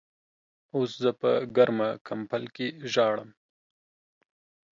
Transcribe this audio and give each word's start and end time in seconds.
اوس 0.75 0.91
زه 1.03 1.11
په 1.21 1.31
ګرمه 1.55 1.89
کمبل 2.07 2.43
کې 2.55 2.67
ژاړم. 2.91 3.29